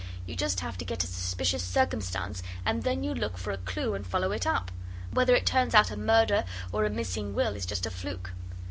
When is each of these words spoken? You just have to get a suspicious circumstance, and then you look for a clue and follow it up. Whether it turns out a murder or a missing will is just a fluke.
You 0.25 0.35
just 0.35 0.61
have 0.61 0.79
to 0.79 0.83
get 0.85 1.03
a 1.03 1.05
suspicious 1.05 1.61
circumstance, 1.61 2.41
and 2.65 2.81
then 2.81 3.03
you 3.03 3.13
look 3.13 3.37
for 3.37 3.51
a 3.51 3.59
clue 3.59 3.93
and 3.93 4.03
follow 4.03 4.31
it 4.31 4.47
up. 4.47 4.71
Whether 5.13 5.35
it 5.35 5.45
turns 5.45 5.75
out 5.75 5.91
a 5.91 5.95
murder 5.95 6.43
or 6.71 6.85
a 6.85 6.89
missing 6.89 7.35
will 7.35 7.55
is 7.55 7.67
just 7.67 7.85
a 7.85 7.91
fluke. 7.91 8.31